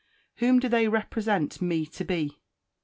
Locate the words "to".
1.85-2.03